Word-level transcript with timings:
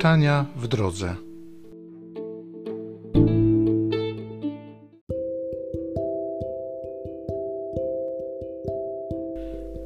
Czytania 0.00 0.46
w 0.56 0.68
drodze. 0.68 1.16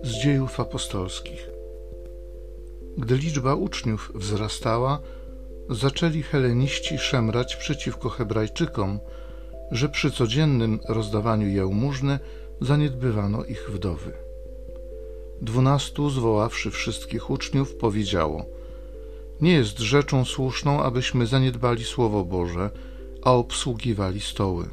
Z 0.03 0.23
dziejów 0.23 0.61
apostolskich. 0.61 1.50
Gdy 2.99 3.17
liczba 3.17 3.55
uczniów 3.55 4.13
wzrastała, 4.14 5.00
zaczęli 5.71 6.23
heleniści 6.23 6.99
szemrać 6.99 7.57
przeciwko 7.57 8.09
Hebrajczykom, 8.09 9.01
że 9.71 9.89
przy 9.89 10.11
codziennym 10.11 10.81
rozdawaniu 10.89 11.49
jałmużny 11.49 12.19
zaniedbywano 12.61 13.45
ich 13.45 13.71
wdowy. 13.71 14.12
Dwunastu, 15.40 16.11
zwoławszy 16.11 16.71
wszystkich 16.71 17.31
uczniów, 17.31 17.75
powiedziało: 17.76 18.64
Nie 19.41 19.53
jest 19.53 19.79
rzeczą 19.79 20.25
słuszną, 20.25 20.83
abyśmy 20.83 21.27
zaniedbali 21.27 21.85
Słowo 21.85 22.25
Boże, 22.25 22.71
a 23.23 23.33
obsługiwali 23.33 24.21
stoły. 24.21 24.69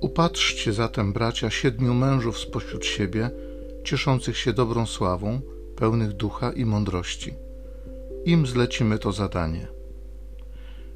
Upatrzcie 0.00 0.72
zatem, 0.72 1.12
bracia, 1.12 1.50
siedmiu 1.50 1.94
mężów 1.94 2.38
spośród 2.38 2.84
siebie, 2.84 3.30
cieszących 3.84 4.38
się 4.38 4.52
dobrą 4.52 4.86
sławą, 4.86 5.40
pełnych 5.76 6.12
ducha 6.12 6.52
i 6.52 6.64
mądrości. 6.64 7.34
Im 8.24 8.46
zlecimy 8.46 8.98
to 8.98 9.12
zadanie. 9.12 9.66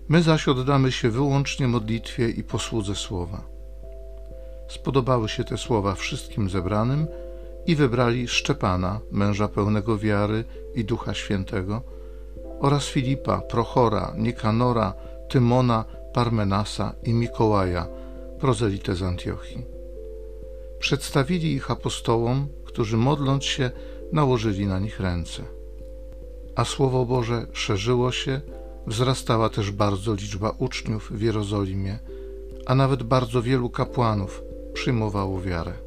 My 0.09 0.23
zaś 0.23 0.49
oddamy 0.49 0.93
się 0.93 1.11
wyłącznie 1.11 1.69
modlitwie 1.69 2.29
i 2.29 2.45
posłudze 2.45 2.95
słowa. 2.95 3.45
Spodobały 4.69 5.29
się 5.29 5.45
te 5.45 5.59
słowa 5.59 5.95
wszystkim 5.95 6.51
zebranym 6.51 7.07
i 7.66 7.77
wybrali 7.77 8.29
Szczepana, 8.29 9.01
męża 9.11 9.49
pełnego 9.49 9.99
wiary 9.99 10.45
i 10.74 10.85
ducha 10.85 11.15
świętego, 11.15 11.83
oraz 12.60 12.85
Filipa, 12.87 13.40
Prochora, 13.40 14.15
Nikanora, 14.16 14.95
Tymona, 15.29 15.85
Parmenasa 16.12 16.95
i 17.02 17.12
Mikołaja, 17.12 17.87
prozelite 18.38 18.95
z 18.95 19.02
Antiochii. 19.02 19.65
Przedstawili 20.79 21.52
ich 21.52 21.71
apostołom, 21.71 22.49
którzy 22.65 22.96
modląc 22.96 23.45
się, 23.45 23.71
nałożyli 24.12 24.66
na 24.66 24.79
nich 24.79 25.01
ręce. 25.01 25.43
A 26.57 26.65
Słowo 26.65 27.07
Boże 27.07 27.46
szerzyło 27.52 28.12
się, 28.12 28.40
wzrastała 28.87 29.49
też 29.49 29.71
bardzo 29.71 30.15
liczba 30.15 30.51
uczniów 30.59 31.10
w 31.10 31.23
Jerozolimie, 31.23 31.99
a 32.66 32.74
nawet 32.74 33.02
bardzo 33.02 33.43
wielu 33.43 33.71
kapłanów 33.71 34.43
przyjmowało 34.73 35.40
wiarę. 35.40 35.85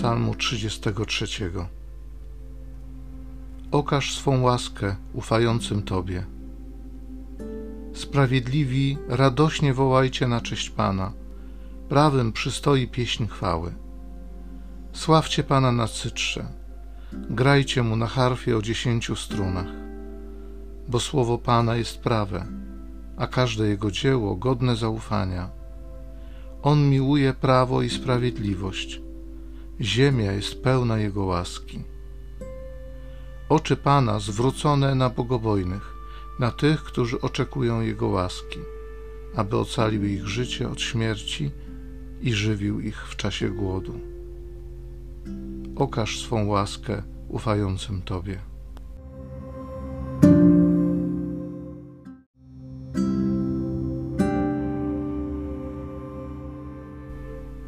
Psalmu 0.00 0.34
33. 0.34 1.26
Okaż 3.70 4.14
swą 4.14 4.42
łaskę 4.42 4.96
ufającym 5.12 5.82
Tobie. 5.82 6.24
Sprawiedliwi 7.94 8.98
radośnie 9.08 9.74
wołajcie 9.74 10.28
na 10.28 10.40
cześć 10.40 10.70
Pana. 10.70 11.12
Prawym 11.88 12.32
przystoi 12.32 12.88
pieśń 12.88 13.26
chwały. 13.26 13.74
Sławcie 14.92 15.42
Pana 15.42 15.72
na 15.72 15.88
cytrze. 15.88 16.46
Grajcie 17.12 17.82
Mu 17.82 17.96
na 17.96 18.06
harfie 18.06 18.56
o 18.56 18.62
dziesięciu 18.62 19.16
strunach. 19.16 19.72
Bo 20.88 21.00
słowo 21.00 21.38
Pana 21.38 21.76
jest 21.76 21.98
prawe, 21.98 22.46
a 23.16 23.26
każde 23.26 23.68
Jego 23.68 23.90
dzieło 23.90 24.36
godne 24.36 24.76
zaufania. 24.76 25.50
On 26.62 26.90
miłuje 26.90 27.32
prawo 27.34 27.82
i 27.82 27.90
sprawiedliwość. 27.90 29.09
Ziemia 29.80 30.32
jest 30.32 30.62
pełna 30.62 30.98
Jego 30.98 31.24
łaski. 31.24 31.82
Oczy 33.48 33.76
Pana 33.76 34.20
zwrócone 34.20 34.94
na 34.94 35.10
bogobojnych, 35.10 35.94
na 36.38 36.50
tych, 36.50 36.82
którzy 36.82 37.20
oczekują 37.20 37.80
Jego 37.80 38.08
łaski, 38.08 38.58
aby 39.36 39.56
ocalił 39.56 40.04
ich 40.04 40.26
życie 40.26 40.68
od 40.68 40.80
śmierci 40.80 41.50
i 42.20 42.32
żywił 42.32 42.80
ich 42.80 43.06
w 43.08 43.16
czasie 43.16 43.48
głodu. 43.50 44.00
Okaż 45.76 46.20
swą 46.20 46.46
łaskę 46.46 47.02
ufającym 47.28 48.02
Tobie. 48.02 48.38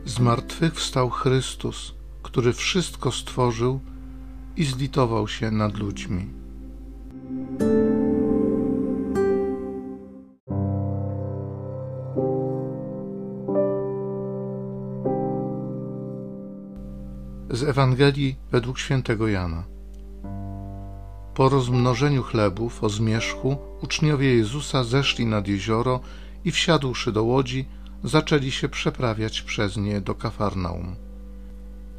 Zmartwychwstał 0.05 1.11
Chrystus, 1.11 2.02
który 2.32 2.53
wszystko 2.53 3.12
stworzył 3.12 3.81
i 4.56 4.65
zlitował 4.65 5.28
się 5.28 5.50
nad 5.50 5.78
ludźmi. 5.78 6.31
Z 17.50 17.62
Ewangelii 17.62 18.37
według 18.53 18.78
świętego 18.78 19.28
Jana. 19.28 19.64
Po 21.34 21.49
rozmnożeniu 21.49 22.22
chlebów 22.22 22.84
o 22.84 22.88
zmierzchu 22.88 23.56
uczniowie 23.82 24.34
Jezusa 24.34 24.84
zeszli 24.84 25.26
nad 25.26 25.49
jezioro 25.49 26.00
i 26.44 26.50
wsiadłszy 26.50 27.12
do 27.12 27.25
łodzi, 27.25 27.69
zaczęli 28.04 28.50
się 28.50 28.69
przeprawiać 28.69 29.43
przez 29.43 29.76
nie 29.76 30.00
do 30.00 30.14
Kafarnaum. 30.14 31.12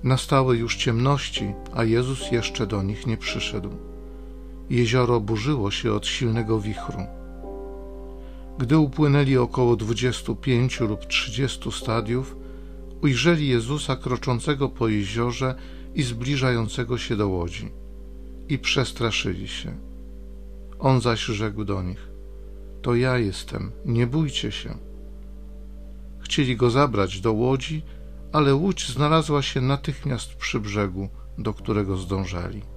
Nastały 0.04 0.58
już 0.58 0.76
ciemności, 0.76 1.54
a 1.74 1.84
Jezus 1.84 2.32
jeszcze 2.32 2.68
do 2.68 2.84
nich 2.84 3.08
nie 3.08 3.18
przyszedł. 3.18 3.70
Jezioro 4.70 5.20
burzyło 5.20 5.72
się 5.72 5.94
od 5.94 6.08
silnego 6.08 6.60
wichru. 6.60 7.00
Gdy 8.58 8.78
upłynęli 8.78 9.38
około 9.38 9.76
dwudziestu 9.76 10.36
pięciu 10.36 10.88
lub 10.88 11.06
trzydziestu 11.06 11.72
stadiów, 11.72 12.36
ujrzeli 13.02 13.48
Jezusa 13.48 13.96
kroczącego 13.96 14.70
po 14.70 14.88
jeziorze 14.88 15.56
i 15.96 16.04
zbliżającego 16.04 16.98
się 16.98 17.16
do 17.16 17.28
łodzi 17.28 17.72
i 18.50 18.60
przestraszyli 18.60 19.48
się. 19.48 19.78
On 20.80 21.02
zaś 21.02 21.26
rzekł 21.26 21.64
do 21.64 21.84
nich: 21.84 22.08
To 22.82 22.96
ja 22.96 23.18
jestem, 23.18 23.72
nie 23.86 24.08
bójcie 24.08 24.52
się. 24.52 24.78
Chcieli 26.20 26.56
go 26.56 26.70
zabrać 26.70 27.22
do 27.22 27.34
łodzi, 27.34 27.82
ale 28.34 28.56
łódź 28.56 28.90
znalazła 28.90 29.42
się 29.42 29.62
natychmiast 29.62 30.36
przy 30.36 30.60
brzegu, 30.60 31.10
do 31.38 31.54
którego 31.54 31.98
zdążali. 31.98 32.73